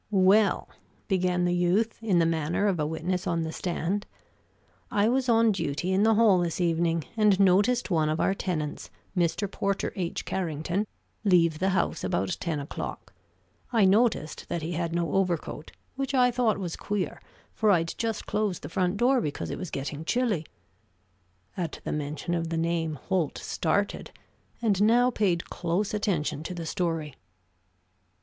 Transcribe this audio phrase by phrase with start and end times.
[0.09, 0.67] "Well,"
[1.07, 4.07] began the youth in the manner of a witness on the stand,
[4.89, 8.89] "I was on duty in the hall this evening and noticed one of our tenants,
[9.15, 9.45] Mr.
[9.47, 10.25] Porter H.
[10.25, 10.87] Carrington,
[11.23, 13.13] leave the house about ten o'clock.
[13.71, 17.21] I noticed that he had no overcoat, which I thought was queer,
[17.53, 20.47] for I'd just closed the front door, because it was getting chilly."
[21.55, 24.09] At the mention of the name Holt started,
[24.63, 27.13] and now paid close attention to the story.